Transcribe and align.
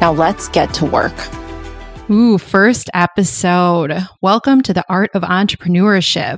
Now 0.00 0.12
let's 0.12 0.48
get 0.48 0.74
to 0.74 0.84
work. 0.84 1.14
Ooh, 2.10 2.36
first 2.36 2.90
episode. 2.92 4.06
Welcome 4.20 4.62
to 4.62 4.74
the 4.74 4.84
Art 4.90 5.10
of 5.14 5.22
Entrepreneurship. 5.22 6.36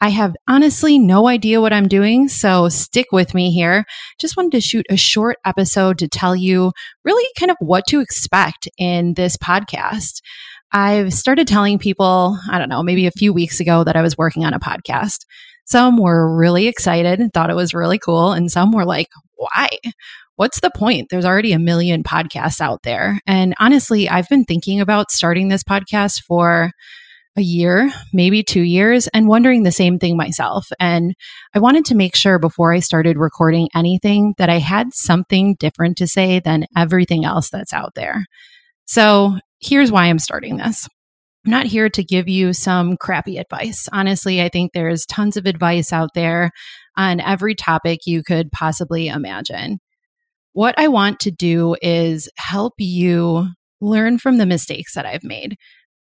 I 0.00 0.10
have 0.10 0.36
honestly 0.46 0.98
no 0.98 1.26
idea 1.26 1.60
what 1.62 1.72
I'm 1.72 1.88
doing, 1.88 2.28
so 2.28 2.68
stick 2.68 3.06
with 3.10 3.34
me 3.34 3.50
here. 3.50 3.84
Just 4.20 4.36
wanted 4.36 4.52
to 4.52 4.60
shoot 4.60 4.84
a 4.90 4.96
short 4.96 5.38
episode 5.46 5.98
to 5.98 6.08
tell 6.08 6.36
you 6.36 6.72
really 7.02 7.26
kind 7.38 7.50
of 7.50 7.56
what 7.60 7.84
to 7.88 8.00
expect 8.00 8.68
in 8.76 9.14
this 9.14 9.38
podcast. 9.38 10.20
I've 10.70 11.14
started 11.14 11.48
telling 11.48 11.78
people, 11.78 12.38
I 12.50 12.58
don't 12.58 12.68
know, 12.68 12.82
maybe 12.82 13.06
a 13.06 13.10
few 13.10 13.32
weeks 13.32 13.58
ago 13.58 13.84
that 13.84 13.96
I 13.96 14.02
was 14.02 14.18
working 14.18 14.44
on 14.44 14.52
a 14.52 14.60
podcast. 14.60 15.24
Some 15.64 15.96
were 15.96 16.36
really 16.36 16.66
excited, 16.68 17.20
thought 17.32 17.50
it 17.50 17.56
was 17.56 17.72
really 17.72 17.98
cool, 17.98 18.32
and 18.32 18.50
some 18.50 18.70
were 18.70 18.84
like, 18.84 19.08
why? 19.34 19.68
What's 20.38 20.60
the 20.60 20.70
point? 20.70 21.08
There's 21.10 21.24
already 21.24 21.50
a 21.50 21.58
million 21.58 22.04
podcasts 22.04 22.60
out 22.60 22.84
there. 22.84 23.18
And 23.26 23.56
honestly, 23.58 24.08
I've 24.08 24.28
been 24.28 24.44
thinking 24.44 24.80
about 24.80 25.10
starting 25.10 25.48
this 25.48 25.64
podcast 25.64 26.22
for 26.22 26.70
a 27.36 27.40
year, 27.40 27.90
maybe 28.12 28.44
two 28.44 28.62
years, 28.62 29.08
and 29.08 29.26
wondering 29.26 29.64
the 29.64 29.72
same 29.72 29.98
thing 29.98 30.16
myself. 30.16 30.68
And 30.78 31.16
I 31.56 31.58
wanted 31.58 31.86
to 31.86 31.96
make 31.96 32.14
sure 32.14 32.38
before 32.38 32.72
I 32.72 32.78
started 32.78 33.18
recording 33.18 33.68
anything 33.74 34.34
that 34.38 34.48
I 34.48 34.60
had 34.60 34.94
something 34.94 35.56
different 35.58 35.96
to 35.96 36.06
say 36.06 36.38
than 36.38 36.66
everything 36.76 37.24
else 37.24 37.50
that's 37.50 37.72
out 37.72 37.96
there. 37.96 38.24
So 38.84 39.40
here's 39.60 39.90
why 39.90 40.04
I'm 40.04 40.20
starting 40.20 40.58
this. 40.58 40.86
I'm 41.46 41.50
not 41.50 41.66
here 41.66 41.88
to 41.88 42.04
give 42.04 42.28
you 42.28 42.52
some 42.52 42.96
crappy 42.96 43.38
advice. 43.38 43.88
Honestly, 43.92 44.40
I 44.40 44.50
think 44.50 44.70
there's 44.72 45.04
tons 45.04 45.36
of 45.36 45.46
advice 45.46 45.92
out 45.92 46.10
there 46.14 46.52
on 46.96 47.18
every 47.18 47.56
topic 47.56 48.06
you 48.06 48.22
could 48.22 48.52
possibly 48.52 49.08
imagine. 49.08 49.80
What 50.58 50.76
I 50.76 50.88
want 50.88 51.20
to 51.20 51.30
do 51.30 51.76
is 51.80 52.28
help 52.36 52.72
you 52.78 53.46
learn 53.80 54.18
from 54.18 54.38
the 54.38 54.44
mistakes 54.44 54.94
that 54.94 55.06
I've 55.06 55.22
made. 55.22 55.56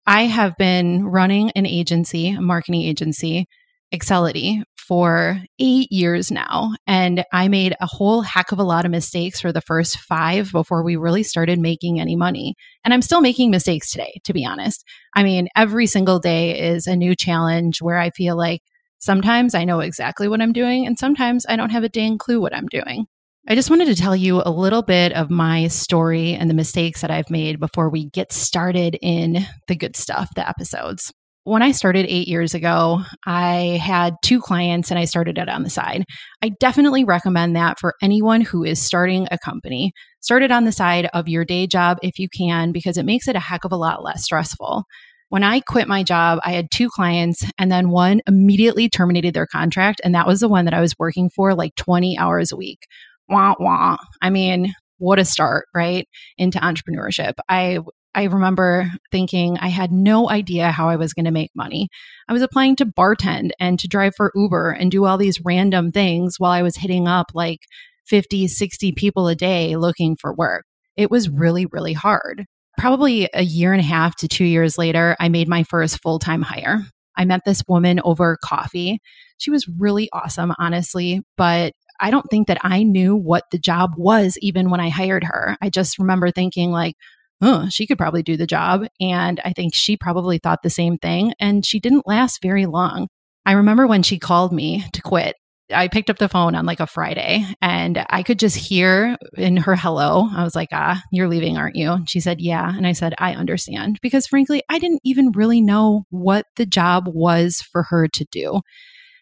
I 0.07 0.23
have 0.23 0.57
been 0.57 1.05
running 1.05 1.51
an 1.51 1.67
agency, 1.67 2.31
a 2.31 2.41
marketing 2.41 2.81
agency, 2.81 3.49
Accelity, 3.93 4.63
for 4.79 5.43
eight 5.59 5.93
years 5.93 6.31
now. 6.31 6.75
And 6.87 7.23
I 7.35 7.49
made 7.49 7.77
a 7.83 7.87
whole 7.87 8.23
heck 8.23 8.51
of 8.51 8.59
a 8.59 8.65
lot 8.65 8.87
of 8.87 8.91
mistakes 8.91 9.43
for 9.43 9.53
the 9.53 9.61
first 9.61 9.99
five 9.99 10.51
before 10.51 10.83
we 10.83 10.97
really 10.97 11.23
started 11.23 11.59
making 11.59 12.01
any 12.01 12.17
money. 12.17 12.55
And 12.83 12.95
I'm 12.95 13.03
still 13.03 13.21
making 13.21 13.51
mistakes 13.51 13.91
today, 13.91 14.23
to 14.25 14.33
be 14.33 14.47
honest. 14.47 14.83
I 15.15 15.23
mean, 15.23 15.49
every 15.55 15.87
single 15.87 16.19
day 16.19 16.59
is 16.71 16.87
a 16.87 16.97
new 16.97 17.15
challenge 17.15 17.83
where 17.83 17.99
I 17.99 18.09
feel 18.09 18.39
like 18.39 18.63
sometimes 19.01 19.55
I 19.55 19.65
know 19.65 19.81
exactly 19.81 20.29
what 20.29 20.41
I'm 20.41 20.55
doing, 20.55 20.87
and 20.87 20.99
sometimes 20.99 21.45
I 21.47 21.57
don't 21.57 21.73
have 21.73 21.85
a 21.85 21.91
dang 21.91 22.17
clue 22.17 22.41
what 22.41 22.57
I'm 22.57 22.69
doing. 22.69 23.07
I 23.49 23.55
just 23.55 23.71
wanted 23.71 23.87
to 23.87 23.95
tell 23.95 24.17
you 24.17 24.43
a 24.45 24.51
little 24.51 24.83
bit 24.83 25.13
of 25.13 25.31
my 25.31 25.69
story 25.69 26.33
and 26.33 26.51
the 26.51 26.55
mistakes 26.55 27.03
that 27.03 27.13
I've 27.13 27.31
made 27.31 27.61
before 27.61 27.89
we 27.89 28.11
get 28.11 28.33
started 28.33 28.99
in 29.01 29.47
the 29.69 29.77
good 29.77 29.95
stuff, 29.95 30.31
the 30.35 30.49
episodes. 30.49 31.13
When 31.45 31.63
I 31.63 31.71
started 31.71 32.07
eight 32.09 32.27
years 32.27 32.55
ago, 32.55 33.03
I 33.25 33.81
had 33.81 34.17
two 34.25 34.41
clients 34.41 34.91
and 34.91 34.99
I 34.99 35.05
started 35.05 35.39
it 35.39 35.49
on 35.49 35.63
the 35.63 35.71
side. 35.71 36.07
I 36.43 36.51
definitely 36.59 37.05
recommend 37.05 37.55
that 37.55 37.79
for 37.79 37.95
anyone 38.03 38.41
who 38.41 38.65
is 38.65 38.83
starting 38.83 39.29
a 39.31 39.39
company. 39.39 39.93
Start 40.19 40.43
it 40.43 40.51
on 40.51 40.65
the 40.65 40.73
side 40.73 41.09
of 41.15 41.29
your 41.29 41.45
day 41.45 41.69
job 41.69 41.99
if 42.03 42.19
you 42.19 42.29
can, 42.29 42.73
because 42.73 42.99
it 42.99 43.07
makes 43.07 43.29
it 43.29 43.37
a 43.37 43.41
heck 43.41 43.65
of 43.65 43.71
a 43.71 43.77
lot 43.77 44.03
less 44.03 44.25
stressful. 44.25 44.83
When 45.29 45.45
I 45.45 45.61
quit 45.61 45.87
my 45.87 46.03
job, 46.03 46.41
I 46.45 46.51
had 46.51 46.73
two 46.73 46.89
clients 46.89 47.45
and 47.59 47.71
then 47.71 47.91
one 47.91 48.23
immediately 48.27 48.89
terminated 48.89 49.35
their 49.35 49.47
contract. 49.47 50.01
And 50.03 50.17
that 50.17 50.27
was 50.27 50.41
the 50.41 50.49
one 50.49 50.65
that 50.65 50.75
I 50.75 50.81
was 50.81 50.99
working 50.99 51.31
for 51.31 51.55
like 51.55 51.77
20 51.77 52.19
hours 52.19 52.51
a 52.51 52.57
week 52.57 52.81
wah 53.29 53.55
wah. 53.59 53.97
I 54.23 54.31
mean, 54.31 54.75
what 54.99 55.19
a 55.19 55.25
start, 55.25 55.67
right? 55.75 56.09
Into 56.39 56.59
entrepreneurship. 56.59 57.35
I 57.49 57.81
I 58.17 58.25
remember 58.25 58.91
thinking 59.13 59.59
I 59.59 59.69
had 59.69 59.93
no 59.93 60.31
idea 60.31 60.71
how 60.71 60.89
I 60.89 60.97
was 60.97 61.13
going 61.13 61.27
to 61.27 61.31
make 61.31 61.51
money. 61.55 61.89
I 62.29 62.33
was 62.33 62.41
applying 62.41 62.75
to 62.77 62.87
bartend 62.87 63.51
and 63.61 63.79
to 63.79 63.89
drive 63.89 64.15
for 64.17 64.33
Uber 64.35 64.71
and 64.71 64.91
do 64.91 65.05
all 65.05 65.19
these 65.19 65.43
random 65.45 65.93
things 65.93 66.37
while 66.39 66.51
I 66.51 66.63
was 66.63 66.77
hitting 66.77 67.07
up 67.07 67.27
like 67.35 67.59
50, 68.07 68.49
60 68.49 68.93
people 68.93 69.29
a 69.29 69.35
day 69.35 69.77
looking 69.77 70.17
for 70.17 70.33
work. 70.33 70.65
It 70.97 71.11
was 71.11 71.29
really, 71.29 71.67
really 71.67 71.93
hard. 71.93 72.47
Probably 72.79 73.29
a 73.35 73.43
year 73.43 73.75
and 73.75 73.81
a 73.81 73.85
half 73.85 74.17
to 74.17 74.29
two 74.29 74.45
years 74.47 74.79
later, 74.79 75.15
I 75.21 75.29
made 75.29 75.47
my 75.47 75.63
first 75.65 76.01
full 76.03 76.19
time 76.19 76.41
hire. 76.41 76.87
I 77.19 77.27
met 77.27 77.43
this 77.45 77.63
woman 77.69 78.01
over 78.03 78.39
coffee. 78.43 78.99
She 79.37 79.51
was 79.51 79.69
really 79.69 80.09
awesome, 80.15 80.55
honestly, 80.59 81.21
but 81.37 81.75
I 82.01 82.11
don't 82.11 82.27
think 82.31 82.49
that 82.49 82.59
I 82.63 82.83
knew 82.83 83.17
what 83.17 83.45
the 83.51 83.59
job 83.59 83.93
was 83.97 84.37
even 84.41 84.71
when 84.71 84.81
I 84.81 84.89
hired 84.89 85.25
her. 85.25 85.57
I 85.61 85.71
just 85.71 85.99
remember 85.99 86.31
thinking, 86.31 86.71
like, 86.71 86.95
oh, 87.41 87.69
she 87.69 87.87
could 87.87 87.99
probably 87.99 88.23
do 88.23 88.37
the 88.37 88.47
job. 88.47 88.87
And 89.01 89.41
I 89.45 89.53
think 89.53 89.75
she 89.75 89.97
probably 89.97 90.39
thought 90.39 90.63
the 90.63 90.71
same 90.71 90.99
thing. 90.99 91.35
And 91.41 91.65
she 91.65 91.81
didn't 91.81 92.07
last 92.07 92.41
very 92.43 92.67
long. 92.67 93.09
I 93.45 93.53
remember 93.53 93.87
when 93.87 94.03
she 94.03 94.19
called 94.19 94.53
me 94.53 94.85
to 94.93 95.03
quit. 95.03 95.37
I 95.73 95.89
picked 95.89 96.11
up 96.11 96.19
the 96.19 96.29
phone 96.29 96.55
on 96.55 96.65
like 96.65 96.79
a 96.79 96.87
Friday 96.87 97.45
and 97.61 98.05
I 98.09 98.23
could 98.23 98.39
just 98.39 98.57
hear 98.57 99.17
in 99.37 99.57
her 99.57 99.75
hello. 99.75 100.29
I 100.33 100.45
was 100.45 100.55
like, 100.55 100.69
ah, 100.73 101.03
you're 101.11 101.29
leaving, 101.29 101.57
aren't 101.57 101.75
you? 101.75 101.91
And 101.91 102.09
she 102.09 102.21
said, 102.21 102.41
yeah. 102.41 102.73
And 102.77 102.87
I 102.87 102.93
said, 102.93 103.15
I 103.19 103.35
understand. 103.35 103.99
Because 104.01 104.29
frankly, 104.29 104.63
I 104.69 104.79
didn't 104.79 105.01
even 105.05 105.33
really 105.33 105.61
know 105.61 106.05
what 106.11 106.47
the 106.55 106.67
job 106.67 107.09
was 107.09 107.63
for 107.73 107.83
her 107.85 108.07
to 108.07 108.25
do. 108.31 108.61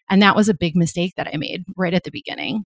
And 0.09 0.21
that 0.21 0.35
was 0.35 0.49
a 0.49 0.53
big 0.53 0.75
mistake 0.75 1.13
that 1.17 1.29
I 1.33 1.37
made 1.37 1.63
right 1.75 1.93
at 1.93 2.03
the 2.03 2.11
beginning. 2.11 2.63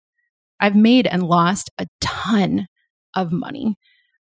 I've 0.60 0.76
made 0.76 1.08
and 1.08 1.24
lost 1.24 1.70
a 1.78 1.88
ton 2.02 2.68
of 3.16 3.32
money. 3.32 3.76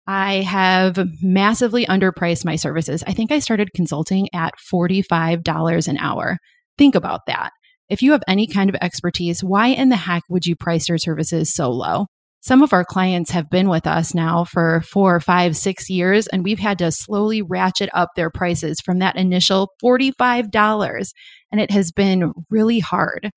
I 0.07 0.37
have 0.37 0.99
massively 1.21 1.85
underpriced 1.87 2.45
my 2.45 2.57
services. 2.57 3.05
I 3.07 3.13
think 3.13 3.31
I 3.31 3.41
started 3.41 3.75
consulting 3.75 4.29
at 4.33 4.55
$45 4.73 5.89
an 5.89 5.99
hour. 5.99 6.39
Think 6.79 6.95
about 6.95 7.27
that. 7.27 7.51
If 7.89 8.03
you 8.03 8.13
have 8.13 8.23
any 8.29 8.47
kind 8.47 8.71
of 8.71 8.77
expertise, 8.81 9.43
why 9.43 9.69
in 9.69 9.89
the 9.89 9.97
heck 9.97 10.23
would 10.31 10.47
you 10.47 10.57
price 10.57 10.89
your 10.89 10.99
services 10.99 11.53
so 11.53 11.71
low? 11.71 12.07
Some 12.49 12.63
of 12.63 12.73
our 12.73 12.83
clients 12.83 13.31
have 13.33 13.51
been 13.51 13.69
with 13.69 13.87
us 13.87 14.15
now 14.15 14.43
for 14.43 14.81
four, 14.81 15.21
five, 15.21 15.55
six 15.55 15.91
years, 15.91 16.27
and 16.29 16.43
we've 16.43 16.59
had 16.59 16.79
to 16.79 16.91
slowly 16.91 17.43
ratchet 17.43 17.91
up 17.93 18.13
their 18.17 18.31
prices 18.31 18.81
from 18.83 19.01
that 19.01 19.17
initial 19.17 19.75
$45. 19.85 21.13
And 21.53 21.61
it 21.61 21.71
has 21.71 21.93
been 21.93 22.33
really 22.49 22.79
hard. 22.79 23.29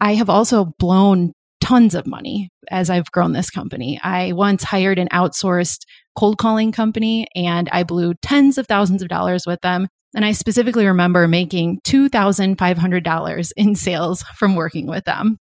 I 0.00 0.14
have 0.14 0.30
also 0.30 0.66
blown 0.78 1.32
tons 1.60 1.96
of 1.96 2.06
money 2.06 2.50
as 2.70 2.88
I've 2.88 3.10
grown 3.10 3.32
this 3.32 3.50
company. 3.50 3.98
I 4.00 4.30
once 4.30 4.62
hired 4.62 5.00
an 5.00 5.08
outsourced 5.08 5.80
cold 6.16 6.38
calling 6.38 6.70
company 6.70 7.26
and 7.34 7.68
I 7.72 7.82
blew 7.82 8.14
tens 8.22 8.58
of 8.58 8.68
thousands 8.68 9.02
of 9.02 9.08
dollars 9.08 9.42
with 9.44 9.60
them. 9.62 9.88
And 10.14 10.24
I 10.24 10.30
specifically 10.30 10.86
remember 10.86 11.26
making 11.26 11.80
$2,500 11.84 13.52
in 13.56 13.74
sales 13.74 14.22
from 14.36 14.54
working 14.54 14.86
with 14.86 15.02
them. 15.02 15.38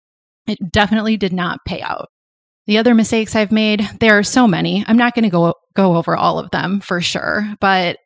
It 0.47 0.57
definitely 0.71 1.17
did 1.17 1.33
not 1.33 1.59
pay 1.67 1.83
out. 1.83 2.07
The 2.71 2.77
other 2.77 2.95
mistakes 2.95 3.35
I've 3.35 3.51
made, 3.51 3.81
there 3.99 4.17
are 4.17 4.23
so 4.23 4.47
many. 4.47 4.85
I'm 4.87 4.95
not 4.95 5.13
going 5.13 5.25
to 5.25 5.29
go 5.29 5.55
go 5.75 5.97
over 5.97 6.15
all 6.15 6.39
of 6.39 6.51
them 6.51 6.79
for 6.79 7.01
sure, 7.01 7.53
but 7.59 7.97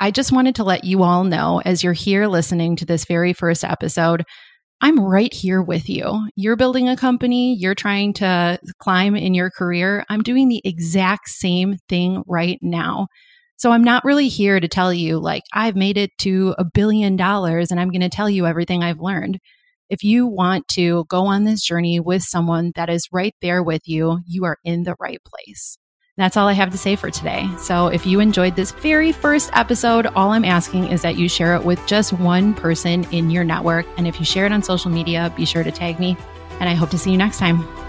I 0.00 0.10
just 0.10 0.32
wanted 0.32 0.54
to 0.54 0.64
let 0.64 0.84
you 0.84 1.02
all 1.02 1.22
know 1.22 1.60
as 1.66 1.84
you're 1.84 1.92
here 1.92 2.26
listening 2.26 2.76
to 2.76 2.86
this 2.86 3.04
very 3.04 3.34
first 3.34 3.62
episode 3.62 4.24
I'm 4.80 4.98
right 4.98 5.30
here 5.34 5.60
with 5.60 5.90
you. 5.90 6.28
You're 6.34 6.56
building 6.56 6.88
a 6.88 6.96
company, 6.96 7.56
you're 7.60 7.74
trying 7.74 8.14
to 8.14 8.58
climb 8.78 9.16
in 9.16 9.34
your 9.34 9.50
career. 9.50 10.02
I'm 10.08 10.22
doing 10.22 10.48
the 10.48 10.62
exact 10.64 11.28
same 11.28 11.76
thing 11.86 12.22
right 12.26 12.58
now. 12.62 13.08
So 13.58 13.70
I'm 13.70 13.84
not 13.84 14.02
really 14.02 14.28
here 14.28 14.60
to 14.60 14.68
tell 14.68 14.94
you, 14.94 15.18
like, 15.18 15.42
I've 15.52 15.76
made 15.76 15.98
it 15.98 16.10
to 16.20 16.54
a 16.56 16.64
billion 16.64 17.16
dollars 17.16 17.70
and 17.70 17.78
I'm 17.78 17.90
going 17.90 18.00
to 18.00 18.08
tell 18.08 18.30
you 18.30 18.46
everything 18.46 18.82
I've 18.82 19.00
learned. 19.00 19.40
If 19.88 20.02
you 20.02 20.26
want 20.26 20.66
to 20.68 21.04
go 21.08 21.26
on 21.26 21.44
this 21.44 21.62
journey 21.62 22.00
with 22.00 22.22
someone 22.22 22.72
that 22.74 22.90
is 22.90 23.08
right 23.12 23.34
there 23.40 23.62
with 23.62 23.82
you, 23.86 24.20
you 24.26 24.44
are 24.44 24.58
in 24.64 24.82
the 24.82 24.96
right 24.98 25.20
place. 25.24 25.78
That's 26.16 26.36
all 26.36 26.48
I 26.48 26.54
have 26.54 26.72
to 26.72 26.78
say 26.78 26.96
for 26.96 27.10
today. 27.10 27.48
So, 27.58 27.88
if 27.88 28.06
you 28.06 28.20
enjoyed 28.20 28.56
this 28.56 28.72
very 28.72 29.12
first 29.12 29.50
episode, 29.52 30.06
all 30.06 30.32
I'm 30.32 30.46
asking 30.46 30.90
is 30.90 31.02
that 31.02 31.16
you 31.16 31.28
share 31.28 31.54
it 31.54 31.64
with 31.64 31.78
just 31.86 32.14
one 32.14 32.54
person 32.54 33.04
in 33.12 33.30
your 33.30 33.44
network. 33.44 33.86
And 33.98 34.08
if 34.08 34.18
you 34.18 34.24
share 34.24 34.46
it 34.46 34.52
on 34.52 34.62
social 34.62 34.90
media, 34.90 35.32
be 35.36 35.44
sure 35.44 35.62
to 35.62 35.70
tag 35.70 36.00
me. 36.00 36.16
And 36.58 36.70
I 36.70 36.74
hope 36.74 36.90
to 36.90 36.98
see 36.98 37.10
you 37.10 37.18
next 37.18 37.38
time. 37.38 37.85